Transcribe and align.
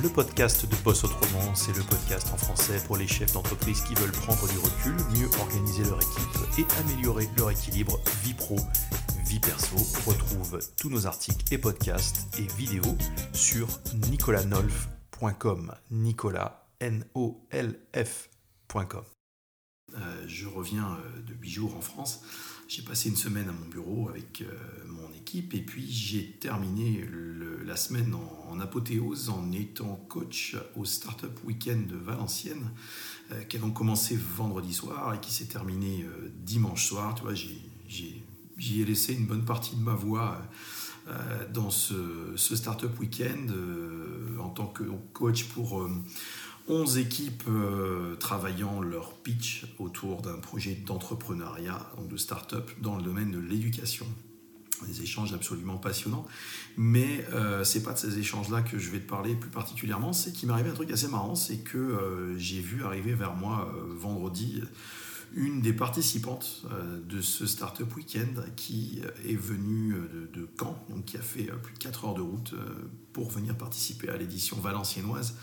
le 0.00 0.08
podcast 0.08 0.64
de 0.64 0.76
Boss 0.82 1.04
Autrement. 1.04 1.54
C'est 1.54 1.76
le 1.76 1.82
podcast 1.82 2.28
en 2.32 2.36
français 2.36 2.80
pour 2.86 2.96
les 2.96 3.06
chefs 3.06 3.32
d'entreprise 3.32 3.82
qui 3.82 3.94
veulent 3.94 4.12
prendre 4.12 4.48
du 4.48 4.58
recul, 4.58 4.94
mieux 5.16 5.28
organiser 5.40 5.84
leur 5.84 6.00
équipe 6.00 6.38
et 6.58 6.64
améliorer 6.80 7.28
leur 7.36 7.50
équilibre 7.50 8.00
vie 8.22 8.34
pro, 8.34 8.56
vie 9.26 9.40
perso. 9.40 9.76
Retrouve 10.06 10.60
tous 10.76 10.88
nos 10.88 11.06
articles 11.06 11.52
et 11.52 11.58
podcasts 11.58 12.28
et 12.38 12.46
vidéos 12.56 12.96
sur 13.32 13.68
nicolanolf.com. 14.10 15.74
Nicolas, 15.90 16.66
N-O-L-F.com. 16.80 17.44
Euh, 19.94 20.24
je 20.26 20.46
reviens 20.46 20.96
euh, 20.96 21.20
de 21.22 21.34
8 21.34 21.50
jours 21.50 21.76
en 21.76 21.82
France. 21.82 22.22
J'ai 22.74 22.80
passé 22.80 23.10
une 23.10 23.16
semaine 23.16 23.50
à 23.50 23.52
mon 23.52 23.66
bureau 23.66 24.08
avec 24.08 24.40
euh, 24.40 24.46
mon 24.88 25.12
équipe 25.14 25.52
et 25.52 25.60
puis 25.60 25.92
j'ai 25.92 26.24
terminé 26.40 27.06
la 27.66 27.76
semaine 27.76 28.14
en, 28.48 28.60
apothéose 28.60 29.28
en 29.28 29.52
étant 29.52 29.96
coach 30.08 30.56
au 30.74 30.86
Startup 30.86 31.38
Weekend 31.44 31.86
de 31.86 31.96
Valenciennes 31.96 32.70
qui 33.50 33.58
a 33.58 33.60
donc 33.60 33.74
commencé 33.74 34.16
vendredi 34.16 34.72
soir 34.72 35.12
et 35.12 35.20
qui 35.20 35.30
s'est 35.34 35.48
terminé 35.48 36.06
dimanche 36.46 36.86
soir. 36.86 37.14
Tu 37.14 37.22
vois, 37.24 37.34
j'y 37.34 38.22
ai, 38.80 38.84
laissé 38.86 39.12
une 39.12 39.26
bonne 39.26 39.44
partie 39.44 39.76
de 39.76 39.82
ma 39.82 39.94
voix 39.94 40.40
dans 41.52 41.70
ce, 41.70 42.32
ce 42.36 42.56
Startup 42.56 42.98
Weekend 42.98 43.52
en 44.40 44.48
tant 44.48 44.66
que 44.66 44.84
coach 45.12 45.44
pour 45.44 45.86
11 46.72 46.96
équipes 46.96 47.42
euh, 47.48 48.16
travaillant 48.16 48.80
leur 48.80 49.12
pitch 49.12 49.66
autour 49.78 50.22
d'un 50.22 50.38
projet 50.38 50.74
d'entrepreneuriat, 50.74 51.92
donc 51.98 52.08
de 52.08 52.16
start-up, 52.16 52.70
dans 52.80 52.96
le 52.96 53.02
domaine 53.02 53.30
de 53.30 53.38
l'éducation. 53.38 54.06
Des 54.86 55.02
échanges 55.02 55.34
absolument 55.34 55.76
passionnants. 55.76 56.26
Mais 56.78 57.26
euh, 57.34 57.62
c'est 57.62 57.82
pas 57.82 57.92
de 57.92 57.98
ces 57.98 58.18
échanges-là 58.18 58.62
que 58.62 58.78
je 58.78 58.90
vais 58.90 59.00
te 59.00 59.08
parler 59.08 59.34
plus 59.34 59.50
particulièrement. 59.50 60.14
C'est 60.14 60.32
qu'il 60.32 60.48
m'est 60.48 60.54
arrivé 60.54 60.70
un 60.70 60.74
truc 60.74 60.90
assez 60.90 61.08
marrant 61.08 61.34
c'est 61.34 61.58
que 61.58 61.76
euh, 61.76 62.38
j'ai 62.38 62.60
vu 62.60 62.82
arriver 62.84 63.12
vers 63.12 63.34
moi 63.34 63.70
vendredi 63.90 64.62
une 65.34 65.60
des 65.60 65.72
participantes 65.72 66.66
de 67.08 67.20
ce 67.22 67.46
Startup 67.46 67.94
Weekend 67.96 68.44
qui 68.56 69.00
est 69.26 69.36
venue 69.36 69.94
de, 69.94 70.40
de, 70.40 70.48
Caen, 70.58 70.76
donc 70.90 71.06
qui 71.06 71.16
a 71.16 71.22
fait 71.22 71.44
plus 71.62 71.72
de 71.72 71.78
4 71.78 72.04
heures 72.04 72.14
de 72.14 72.20
route 72.20 72.54
pour 73.14 73.30
venir 73.30 73.56
participer 73.56 74.10
à 74.10 74.16
l'édition 74.18 74.58
valenciennoise 74.58 75.36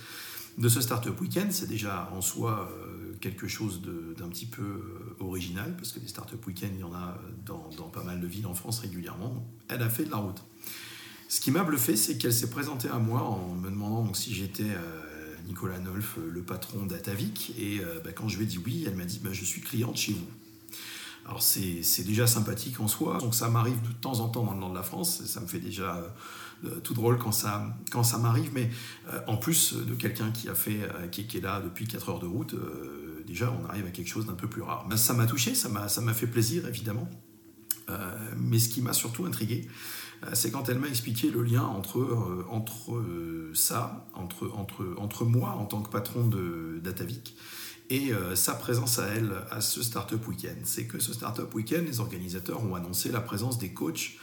de 0.60 0.70
ce 0.70 0.82
Startup 0.82 1.20
Weekend. 1.20 1.52
C'est 1.52 1.68
déjà 1.68 2.12
en 2.14 2.22
soi 2.22 2.70
euh, 2.72 3.16
quelque 3.22 3.48
chose 3.48 3.82
d'un 4.18 4.28
petit 4.28 4.46
peu 4.46 4.62
euh, 4.62 5.16
original, 5.24 5.76
parce 5.78 5.92
que 5.92 6.00
des 6.00 6.08
Startup 6.08 6.46
Weekend, 6.46 6.74
il 6.76 6.82
y 6.82 6.84
en 6.84 6.94
a 6.94 7.18
dans, 7.46 7.90
pas 7.92 8.04
mal 8.04 8.20
de 8.20 8.28
villes 8.28 8.46
en 8.46 8.54
France 8.54 8.80
régulièrement. 8.80 9.46
Elle 9.70 9.82
a 9.82 9.90
fait 9.90 10.04
de 10.04 10.12
la 10.12 10.18
route. 10.18 10.44
Ce 11.30 11.42
qui 11.42 11.52
m'a 11.52 11.64
bluffé, 11.64 11.96
c'est 11.96 12.18
qu'elle 12.18 12.34
s'est 12.34 12.50
présentée 12.50 12.90
à 12.90 13.00
moi 13.00 13.22
en 13.22 13.54
me 13.56 13.70
demandant 13.70 14.14
si 14.14 14.34
j'étais 14.34 14.64
euh, 14.64 15.36
Nicolas 15.48 15.80
Nolf, 15.80 16.18
le 16.18 16.42
patron 16.42 16.86
d'Atavik. 16.86 17.54
Et 17.58 17.82
bah, 18.04 18.12
quand 18.12 18.28
je 18.28 18.38
lui 18.38 18.44
ai 18.44 18.48
dit 18.48 18.60
oui, 18.64 18.84
elle 18.88 18.96
m'a 18.96 19.06
dit 19.06 19.20
bah, 19.24 19.30
Je 19.32 19.46
suis 19.46 19.62
cliente 19.62 19.96
chez 19.96 20.14
vous. 20.14 20.28
Alors 21.30 21.44
c'est 21.44 22.04
déjà 22.04 22.26
sympathique 22.26 22.80
en 22.80 22.88
soi. 22.88 23.20
Donc 23.20 23.36
ça 23.36 23.50
m'arrive 23.50 23.80
de 23.84 23.94
temps 23.94 24.20
en 24.20 24.30
temps 24.30 24.44
dans 24.44 24.54
le 24.54 24.60
nord 24.60 24.72
de 24.72 24.76
la 24.76 24.84
France. 24.84 25.24
Ça 25.26 25.40
me 25.40 25.46
fait 25.46 25.60
déjà 25.60 25.98
euh, 25.98 26.08
tout 26.84 26.94
drôle 26.94 27.18
quand 27.18 27.32
ça, 27.32 27.76
quand 27.92 28.04
ça 28.04 28.18
m'arrive. 28.18 28.52
Mais 28.54 28.70
euh, 29.12 29.20
en 29.28 29.38
plus 29.38 29.74
de 29.74 29.96
quelqu'un 29.96 30.32
qui, 30.32 30.50
a 30.50 30.56
fait, 30.56 30.82
euh, 30.84 31.08
qui, 31.08 31.22
est 31.22 31.42
là 31.42 31.62
depuis 31.62 31.88
4 31.88 32.10
heures 32.10 32.20
de 32.20 32.28
route, 32.28 32.56
déjà 33.26 33.52
on 33.52 33.68
arrive 33.70 33.86
à 33.86 33.92
quelque 33.92 34.10
chose 34.10 34.26
d'un 34.26 34.34
peu 34.34 34.48
plus 34.48 34.62
rare. 34.62 34.88
ça 34.96 35.14
m'a 35.14 35.26
touché, 35.26 35.56
ça 35.56 35.70
m'a 35.70 36.14
fait 36.14 36.28
plaisir 36.28 36.68
évidemment. 36.68 37.10
mais 38.38 38.60
ce 38.60 38.70
qui 38.70 38.82
m'a 38.82 38.94
surtout 38.94 39.26
intrigué, 39.26 39.68
c'est 40.34 40.52
quand 40.52 40.68
elle 40.68 40.80
m'a 40.80 40.88
expliqué 40.88 41.32
le 41.32 41.44
lien 41.44 41.64
entre, 41.64 42.46
entre 42.50 43.02
ça, 43.54 44.08
entre, 44.14 44.52
entre, 44.54 44.96
entre 44.98 45.26
moi 45.26 45.52
en 45.52 45.66
tant 45.66 45.82
que 45.82 45.90
patron 45.90 46.30
d'Atavik 46.84 47.36
et 47.90 48.12
sa 48.36 48.54
présence 48.54 49.00
à 49.00 49.08
elle 49.08 49.32
à 49.50 49.62
ce 49.62 49.82
Startup 49.82 50.28
Weekend. 50.28 50.58
C'est 50.66 50.86
que 50.86 51.00
ce 51.00 51.14
Startup 51.14 51.52
Weekend, 51.54 51.88
les 51.88 52.00
organisateurs 52.00 52.64
ont 52.64 52.75
annoncé 52.75 53.12
la 53.12 53.22
présence 53.22 53.58
des 53.58 53.74
coachs 53.74 54.18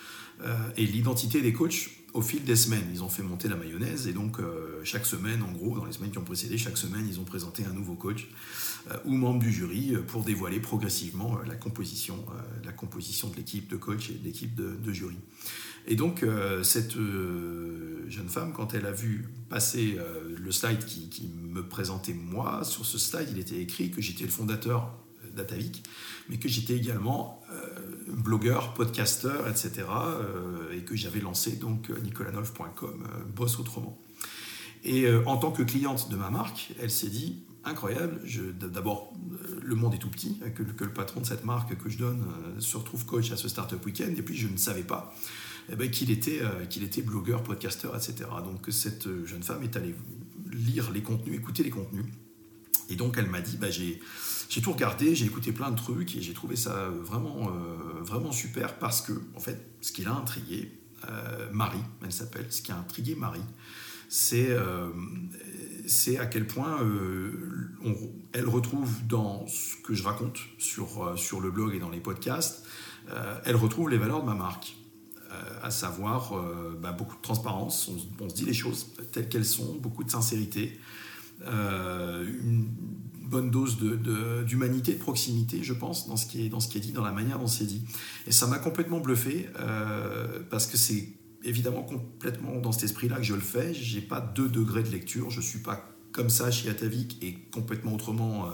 et 0.77 0.87
l'identité 0.87 1.41
des 1.43 1.53
coachs 1.53 1.91
au 2.17 2.23
fil 2.23 2.43
des 2.45 2.57
semaines. 2.57 2.89
Ils 2.93 3.03
ont 3.03 3.09
fait 3.09 3.23
monter 3.23 3.47
la 3.47 3.57
mayonnaise 3.57 4.09
et 4.09 4.13
donc 4.13 4.41
euh, 4.41 4.81
chaque 4.85 5.05
semaine, 5.05 5.43
en 5.43 5.53
gros, 5.53 5.77
dans 5.77 5.85
les 5.85 5.93
semaines 5.93 6.11
qui 6.11 6.19
ont 6.19 6.25
précédé, 6.25 6.57
chaque 6.57 6.79
semaine, 6.79 7.07
ils 7.09 7.21
ont 7.21 7.25
présenté 7.25 7.65
un 7.65 7.75
nouveau 7.75 7.95
coach 7.95 8.29
euh, 8.91 8.97
ou 9.05 9.13
membre 9.13 9.41
du 9.41 9.53
jury 9.53 9.95
euh, 9.95 10.01
pour 10.01 10.25
dévoiler 10.25 10.59
progressivement 10.59 11.39
la 11.47 11.57
composition, 11.57 12.25
la 12.65 12.73
composition 12.73 13.29
de 13.29 13.37
l'équipe 13.37 13.69
de 13.69 13.77
coach 13.77 14.09
et 14.11 14.15
de 14.15 14.25
l'équipe 14.25 14.55
de, 14.55 14.93
jury. 14.93 15.19
Et 15.87 15.95
donc 15.95 16.25
cette 16.63 16.95
jeune 16.95 18.29
femme, 18.29 18.53
quand 18.53 18.75
elle 18.75 18.87
a 18.87 18.93
vu 18.93 19.29
passer 19.51 19.99
le 20.37 20.51
slide 20.51 20.85
qui, 20.85 21.09
qui, 21.09 21.29
me 21.29 21.69
présentait 21.69 22.15
moi, 22.15 22.65
sur 22.65 22.87
ce 22.87 22.99
slide, 22.99 23.29
il 23.31 23.39
était 23.39 23.61
écrit 23.61 23.91
que 23.91 24.01
j'étais 24.01 24.25
le 24.25 24.31
fondateur 24.31 24.97
d'Atavik, 25.37 25.85
mais 26.29 26.39
que 26.39 26.49
j'étais 26.49 26.75
également 26.75 27.43
blogueur, 28.09 28.75
podcasteur, 28.75 29.49
etc. 29.49 29.85
Euh, 29.89 30.73
et 30.77 30.81
que 30.81 30.97
j'avais 30.97 31.21
lancé 31.21 31.53
donc 31.53 31.91
nicolanolf.com, 32.03 33.05
euh, 33.05 33.25
bosse 33.35 33.59
autrement. 33.59 33.99
Et 34.85 35.05
euh, 35.05 35.23
en 35.27 35.37
tant 35.37 35.53
que 35.53 35.63
cliente 35.63 36.11
de 36.11 36.17
ma 36.17 36.31
marque, 36.31 36.73
elle 36.81 36.91
s'est 36.91 37.09
dit 37.09 37.43
incroyable. 37.65 38.21
D'abord, 38.61 39.13
le 39.63 39.75
monde 39.75 39.95
est 39.95 39.99
tout 39.99 40.11
petit, 40.11 40.41
que, 40.55 40.63
le 40.63 40.93
patron 40.93 41.21
de 41.21 41.27
cette 41.27 41.45
marque 41.45 41.77
que 41.77 41.89
je 41.89 41.99
donne 41.99 42.25
se 42.61 42.77
retrouve 42.77 43.05
coach 43.07 43.33
à 43.33 43.37
ce 43.37 43.49
Startup 43.49 43.85
Weekend. 43.85 44.17
Et 44.17 44.23
puis, 44.23 44.37
je 44.37 44.47
ne 44.47 44.57
savais 44.57 44.85
pas 44.85 45.13
eh 45.73 45.75
ben, 45.75 45.91
qu'il 45.91 46.13
était, 46.13 46.43
qu'il 46.71 46.85
était 46.85 47.03
blogueur, 47.03 47.43
podcasteur, 47.43 47.97
etc. 47.97 48.31
Donc, 48.45 48.67
cette 48.71 49.09
jeune 49.25 49.43
femme 49.43 49.65
est 49.65 49.77
allée 49.77 49.97
lire 50.53 50.93
les 50.93 51.03
contenus, 51.03 51.35
écouter 51.35 51.65
les 51.65 51.71
contenus. 51.71 52.05
Et 52.89 52.97
donc, 52.97 53.17
elle 53.19 53.29
m'a 53.29 53.41
dit 53.41 53.57
bah, 53.57 53.71
j'ai 53.71 54.01
tout 54.63 54.73
regardé, 54.73 55.15
j'ai 55.15 55.27
écouté 55.27 55.53
plein 55.53 55.71
de 55.71 55.77
trucs 55.77 56.17
et 56.17 56.23
j'ai 56.23 56.33
trouvé 56.33 56.57
ça 56.57 56.89
vraiment, 56.89 57.49
euh, 57.49 58.03
vraiment 58.03 58.33
super 58.33 58.79
parce 58.79 59.01
que, 59.01 59.13
en 59.35 59.41
fait, 59.41 59.71
ce 59.81 59.93
qui 59.93 60.03
l'a 60.03 60.15
intrigué, 60.15 60.73
euh, 61.09 61.49
Marie, 61.53 61.83
elle 62.05 62.13
s'appelle, 62.13 62.47
ce 62.51 62.63
qui 62.63 62.73
a 62.73 62.77
intrigué 62.77 63.15
Marie, 63.15 63.45
c'est 64.09 64.51
euh, 64.51 64.89
à 66.19 66.27
quel 66.27 66.47
point 66.47 66.79
elle 68.33 68.49
retrouve 68.49 69.05
dans 69.07 69.47
ce 69.49 69.77
que 69.83 69.95
je 69.95 70.05
raconte 70.05 70.39
sur, 70.59 71.19
sur 71.19 71.41
le 71.41 71.51
blog 71.51 71.75
et 71.75 71.81
dans 71.81 71.91
les 71.91 72.01
podcasts, 72.01 72.65
elle 73.45 73.57
retrouve 73.57 73.91
les 73.91 73.99
valeurs 73.99 74.23
de 74.23 74.27
ma 74.27 74.35
marque 74.35 74.77
à 75.63 75.71
savoir 75.71 76.35
bah, 76.81 76.93
beaucoup 76.93 77.17
de 77.17 77.21
transparence, 77.21 77.91
on, 78.21 78.29
se 78.29 78.35
dit 78.35 78.45
les 78.45 78.55
choses 78.55 78.87
telles 79.13 79.29
qu'elles 79.29 79.45
sont, 79.45 79.75
beaucoup 79.75 80.05
de 80.05 80.11
sincérité, 80.11 80.79
une 81.45 82.67
bonne 83.27 83.51
dose 83.51 83.79
d'humanité, 84.47 84.93
de, 84.93 84.97
de, 84.97 85.03
proximité, 85.03 85.63
je 85.63 85.73
pense, 85.73 86.09
dans 86.09 86.17
ce, 86.17 86.27
qui 86.27 86.47
est, 86.47 86.49
dans 86.49 86.61
ce 86.61 86.69
qui 86.69 86.79
est 86.79 86.81
dit, 86.81 86.93
dans 86.93 87.05
la 87.05 87.13
manière 87.13 87.39
dont 87.39 87.47
c'est 87.47 87.65
dit. 87.65 87.83
Et 88.27 88.33
ça 88.33 88.47
m'a 88.47 88.59
complètement 88.59 89.01
bluffé, 89.01 89.49
euh, 89.59 90.41
parce 90.51 90.67
que 90.67 90.77
c'est 90.77 91.09
évidemment 91.45 91.83
complètement 91.83 92.57
dans 92.57 92.73
cet 92.73 92.85
esprit-là 92.85 93.17
que 93.17 93.23
je 93.23 93.35
le 93.35 93.41
fais. 93.41 93.75
J'ai 93.75 94.01
pas 94.01 94.21
deux 94.21 94.49
degrés 94.49 94.83
de 94.83 94.91
lecture, 94.91 95.31
je 95.31 95.41
suis 95.41 95.61
pas 95.61 95.93
comme 96.13 96.31
ça 96.31 96.51
chez 96.51 96.71
Atavik 96.71 97.23
et 97.23 97.35
complètement 97.53 97.93
autrement 97.93 98.47
euh, 98.47 98.49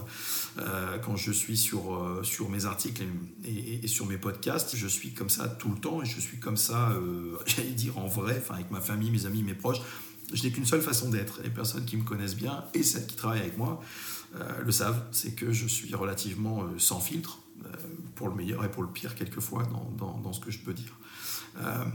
euh, 0.59 0.99
quand 0.99 1.15
je 1.15 1.31
suis 1.31 1.57
sur, 1.57 2.21
sur 2.25 2.49
mes 2.51 2.67
articles 2.67 3.05
et, 3.45 3.87
sur 3.87 4.07
mes 4.07 4.19
podcasts. 4.19 4.75
Je 4.75 4.89
suis 4.89 5.13
comme 5.13 5.31
ça 5.31 5.47
tout 5.47 5.71
le 5.71 5.79
temps 5.79 6.03
et 6.03 6.07
je 6.07 6.19
suis 6.19 6.39
comme 6.39 6.57
ça, 6.57 6.93
j'allais 7.47 7.71
dire 7.71 7.99
en 7.99 8.09
vrai, 8.09 8.43
avec 8.51 8.71
ma 8.71 8.81
famille, 8.81 9.11
mes 9.11 9.27
amis, 9.27 9.43
mes 9.43 9.55
proches. 9.55 9.81
Je 10.33 10.43
n'ai 10.43 10.51
qu'une 10.51 10.65
seule 10.65 10.83
façon 10.83 11.11
d'être. 11.11 11.41
Les 11.43 11.51
personnes 11.51 11.85
qui 11.85 11.97
me 11.97 12.05
connaissent 12.05 12.37
bien 12.37 12.65
et 12.75 12.83
celles 12.83 13.07
qui 13.07 13.17
travaillent 13.17 13.41
avec 13.41 13.59
moi, 13.59 13.83
euh, 14.37 14.63
le 14.65 14.73
savent, 14.73 15.03
c'est 15.13 15.35
que 15.35 15.53
je 15.53 15.67
suis 15.67 15.95
relativement 15.95 16.63
euh, 16.63 16.79
sans 16.79 17.01
filtre, 17.01 17.41
euh, 17.65 17.69
pour 18.15 18.29
le 18.29 18.35
meilleur 18.35 18.65
et 18.65 18.71
pour 18.71 18.83
le 18.83 18.89
pire 18.89 19.15
quelquefois 19.15 19.65
dans, 19.99 20.33
ce 20.33 20.41
que 20.41 20.51
je 20.51 20.59
peux 20.59 20.73
dire. 20.73 20.93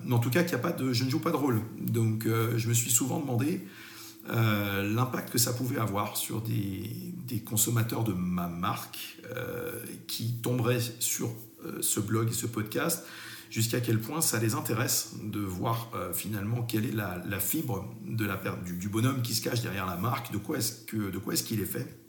mais 0.06 0.14
en 0.14 0.20
tout 0.20 0.30
cas, 0.30 0.46
je 0.46 1.04
ne 1.04 1.10
joue 1.10 1.20
pas 1.20 1.32
de 1.32 1.36
rôle. 1.36 1.62
Donc 1.80 2.26
je 2.26 2.68
me 2.68 2.74
suis 2.74 2.92
souvent 2.92 3.20
demandé 3.20 3.66
l'impact 4.28 5.32
que 5.32 5.38
ça 5.38 5.54
pouvait 5.54 5.80
avoir 5.80 6.18
sur 6.18 6.42
des 6.42 7.40
consommateurs 7.46 8.04
de 8.04 8.14
ma 8.14 8.48
marque 8.48 9.20
qui 10.08 10.34
tomberaient 10.42 10.82
sur 11.00 11.34
ce 11.82 12.00
blog 12.00 12.30
et 12.30 12.34
ce 12.34 12.48
podcast, 12.48 13.06
jusqu'à 13.50 13.80
quel 13.80 14.00
point 14.00 14.22
ça 14.22 14.40
les 14.40 14.54
intéresse 14.56 15.16
de 15.24 15.40
voir 15.40 15.92
finalement 16.14 16.64
quelle 16.64 16.86
est 16.86 16.92
la, 16.92 17.40
fibre 17.40 17.94
de 18.06 18.28
du, 18.66 18.90
bonhomme 18.90 19.22
qui 19.22 19.34
se 19.34 19.42
cache 19.42 19.62
derrière 19.62 19.86
la 19.86 19.96
marque, 19.96 20.32
de 20.32 20.38
quoi 20.38 20.58
est-ce 20.58 21.44
qu'il 21.44 21.62
est, 21.62 21.66
fait 21.66 22.08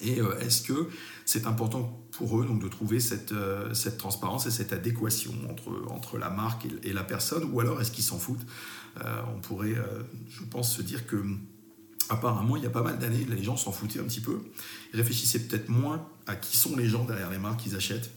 et 0.00 0.20
euh, 0.20 0.38
est-ce 0.40 0.62
que 0.62 0.88
c'est 1.24 1.46
important 1.46 2.06
pour 2.12 2.40
eux 2.40 2.46
donc, 2.46 2.62
de 2.62 2.68
trouver 2.68 3.00
cette, 3.00 3.32
euh, 3.32 3.72
transparence 3.98 4.46
et 4.46 4.50
cette 4.50 4.72
adéquation 4.72 5.32
entre, 5.50 5.70
entre 5.90 6.18
la 6.18 6.30
marque 6.30 6.66
et, 6.82 6.92
la 6.92 7.04
personne 7.04 7.48
Ou 7.52 7.60
alors 7.60 7.80
est-ce 7.80 7.90
qu'ils 7.90 8.04
s'en 8.04 8.18
foutent? 8.18 8.46
Euh, 9.02 9.22
On 9.34 9.40
pourrait, 9.40 9.74
je 10.28 10.42
pense, 10.44 10.74
se 10.74 10.82
dire 10.82 11.06
que 11.06 11.22
apparemment, 12.08 12.56
il 12.56 12.62
y 12.62 12.66
a 12.66 12.70
pas 12.70 12.82
mal 12.82 12.98
d'années, 12.98 13.26
les 13.28 13.42
gens 13.42 13.56
s'en 13.56 13.72
foutaient 13.72 14.00
un 14.00 14.04
petit 14.04 14.20
peu. 14.20 14.38
Ils 14.92 14.98
réfléchissaient 14.98 15.40
peut-être 15.40 15.68
moins 15.68 16.08
à 16.26 16.36
qui 16.36 16.56
sont 16.56 16.76
les 16.76 16.88
gens 16.88 17.04
derrière 17.04 17.30
les 17.30 17.38
marques 17.38 17.60
qu'ils 17.60 17.76
achètent. 17.76 18.10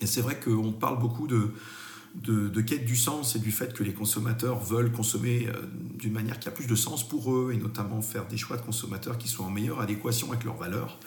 Et 0.00 0.06
c'est 0.06 0.20
vrai 0.20 0.38
qu'on 0.38 0.72
parle 0.72 0.98
beaucoup 0.98 1.26
de, 1.26 2.60
quête 2.62 2.84
du 2.84 2.96
sens 2.96 3.36
et 3.36 3.38
du 3.38 3.52
fait 3.52 3.72
que 3.74 3.82
les 3.82 3.92
consommateurs 3.92 4.58
veulent 4.58 4.92
consommer 4.92 5.48
euh, 5.48 5.52
d'une 5.98 6.12
manière 6.12 6.38
qui 6.38 6.48
a 6.48 6.52
plus 6.52 6.66
de 6.66 6.74
sens 6.74 7.06
pour 7.06 7.34
eux 7.34 7.52
et 7.54 7.58
notamment 7.58 8.00
faire 8.00 8.26
des 8.26 8.36
choix 8.36 8.56
de 8.56 8.62
consommateurs 8.62 9.18
qui 9.18 9.28
sont 9.28 9.44
en 9.44 9.50
meilleure 9.50 9.80
adéquation 9.80 10.30
avec 10.30 10.44
leurs 10.44 10.56
valeurs. 10.56 10.98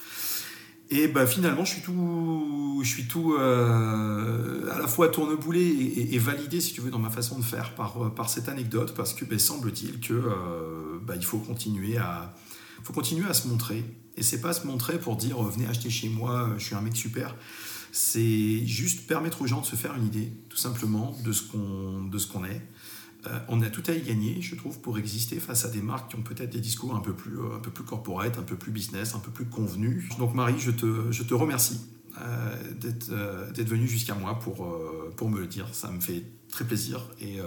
Et 0.89 1.07
ben, 1.07 1.25
finalement, 1.25 1.65
je 1.65 1.73
suis 1.73 1.81
tout, 1.81 2.81
je 2.83 2.87
suis 2.87 3.07
tout 3.07 3.33
euh, 3.33 4.71
à 4.71 4.77
la 4.77 4.87
fois 4.87 5.07
tourneboulé 5.07 6.07
et, 6.11 6.19
validé, 6.19 6.61
si 6.61 6.73
tu 6.73 6.81
veux, 6.81 6.91
dans 6.91 6.99
ma 6.99 7.09
façon 7.09 7.39
de 7.39 7.43
faire 7.43 7.73
par, 7.73 8.13
par 8.13 8.29
cette 8.29 8.47
anecdote, 8.47 8.93
parce 8.95 9.13
que 9.13 9.25
ben, 9.25 9.39
semble-t-il 9.39 9.99
euh, 10.11 10.99
ben, 11.01 11.19
faut 11.19 11.39
continuer 11.39 11.97
à, 11.97 12.35
faut 12.83 12.93
continuer 12.93 13.25
à 13.27 13.33
se 13.33 13.47
montrer. 13.47 13.83
Et 14.17 14.23
c'est 14.23 14.41
pas 14.41 14.53
se 14.53 14.67
montrer 14.67 14.99
pour 14.99 15.15
dire 15.15 15.41
venez 15.41 15.65
acheter 15.65 15.89
chez 15.89 16.09
moi, 16.09 16.51
je 16.59 16.65
suis 16.65 16.75
un 16.75 16.81
mec 16.81 16.95
super 16.95 17.35
c'est 17.95 18.65
juste 18.65 19.05
permettre 19.05 19.43
aux 19.43 19.47
gens 19.47 19.61
de 19.61 19.67
se 19.67 19.75
faire 19.75 19.95
une 19.95 20.07
idée, 20.07 20.33
tout 20.49 20.57
simplement, 20.57 21.15
de 21.23 21.31
ce 21.31 21.43
qu'on 22.27 22.43
est. 22.43 22.61
Euh, 23.27 23.39
on 23.47 23.61
a 23.61 23.69
tout 23.69 23.83
à 23.87 23.93
y 23.93 24.01
gagner, 24.01 24.41
je 24.41 24.55
trouve, 24.55 24.79
pour 24.79 24.97
exister 24.97 25.39
face 25.39 25.63
à 25.63 25.69
des 25.69 25.81
marques 25.81 26.09
qui 26.09 26.15
ont 26.17 26.23
peut-être 26.23 26.49
des 26.49 26.59
discours 26.59 26.95
un 26.95 27.01
peu 27.01 27.13
plus, 27.13 27.37
euh, 27.37 27.55
un 27.55 27.59
peu 27.59 27.69
plus 27.69 27.83
corporate, 27.83 28.39
un 28.39 28.43
peu 28.43 28.55
plus 28.55 28.71
business, 28.71 29.13
un 29.13 29.19
peu 29.19 29.29
plus 29.29 29.45
convenus. 29.45 30.09
Donc 30.17 30.33
Marie, 30.33 30.59
je 30.59 30.71
te, 30.71 31.11
je 31.11 31.21
te 31.21 31.35
remercie 31.35 31.79
d'être 32.79 33.69
venu 33.69 33.87
jusqu'à 33.87 34.15
moi 34.15 34.39
pour, 34.39 34.67
pour 35.15 35.29
me 35.29 35.39
le 35.39 35.47
dire. 35.47 35.67
Ça 35.71 35.89
me 35.89 35.99
fait 35.99 36.23
très 36.49 36.65
plaisir 36.65 37.01
et 37.19 37.39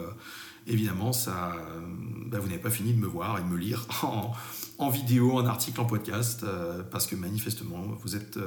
évidemment, 0.67 1.13
ça, 1.13 1.55
bah, 2.27 2.41
vous 2.41 2.49
n'avez 2.49 2.61
pas 2.61 2.71
fini 2.71 2.93
de 2.93 2.99
me 2.99 3.07
voir 3.07 3.39
et 3.39 3.43
de 3.43 3.47
me 3.47 3.57
lire 3.57 3.87
en, 4.79 4.91
vidéo, 4.91 5.39
en 5.39 5.47
article, 5.47 5.81
en 5.81 5.85
podcast, 5.85 6.45
parce 6.91 7.07
que 7.07 7.15
manifestement, 7.15 7.83
vous 8.03 8.17
êtes 8.17 8.39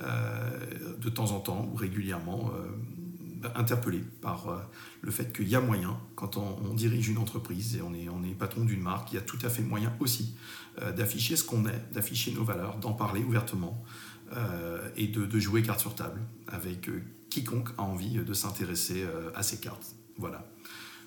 euh, 0.00 0.50
de 1.00 1.08
temps 1.08 1.30
en 1.30 1.38
temps 1.38 1.70
ou 1.72 1.76
régulièrement 1.76 2.50
euh, 2.52 3.48
interpellé 3.54 4.02
par 4.20 4.48
euh, 4.48 4.58
le 5.02 5.12
fait 5.12 5.32
qu'il 5.32 5.48
y 5.48 5.54
a 5.54 5.60
moyen, 5.60 6.00
quand 6.16 6.36
on, 6.36 6.74
dirige 6.74 7.08
une 7.08 7.18
entreprise 7.18 7.76
et 7.76 7.82
on 7.82 7.94
est, 7.94 8.08
on 8.08 8.24
est 8.24 8.34
patron 8.34 8.64
d'une 8.64 8.80
marque, 8.80 9.12
il 9.12 9.14
y 9.14 9.18
a 9.18 9.20
tout 9.20 9.38
à 9.42 9.48
fait 9.48 9.62
moyen 9.62 9.92
aussi 10.00 10.34
d'afficher 10.96 11.36
ce 11.36 11.44
qu'on 11.44 11.66
est, 11.66 11.92
d'afficher 11.92 12.32
nos 12.32 12.42
valeurs, 12.42 12.78
d'en 12.78 12.92
parler 12.92 13.22
ouvertement 13.22 13.84
et 14.96 15.06
de, 15.08 15.38
jouer 15.38 15.62
carte 15.62 15.80
sur 15.80 15.94
table 15.94 16.20
avec 16.48 16.90
quiconque 17.30 17.70
a 17.78 17.82
envie 17.82 18.16
de 18.16 18.34
s'intéresser 18.34 19.04
à 19.34 19.42
ces 19.42 19.58
cartes. 19.58 19.94
Voilà. 20.16 20.50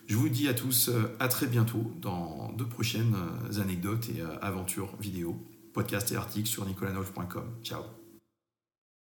Je 0.06 0.16
vous 0.16 0.30
dis 0.30 0.48
à 0.48 0.54
tous 0.54 0.90
à 1.20 1.28
très 1.28 1.48
bientôt 1.48 1.92
dans 2.02 2.54
de 2.54 2.64
prochaines 2.64 3.16
anecdotes 3.60 4.10
et 4.10 4.22
aventures 4.42 4.96
vidéo, 5.00 5.38
podcasts 5.74 6.12
et 6.12 6.16
articles 6.16 6.48
sur 6.50 6.66
nicolanolf.com. 6.66 7.46
Ciao 7.64 8.07